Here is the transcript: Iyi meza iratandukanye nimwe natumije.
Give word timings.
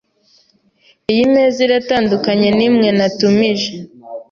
Iyi 1.11 1.23
meza 1.33 1.57
iratandukanye 1.67 2.49
nimwe 2.59 2.87
natumije. 2.97 3.71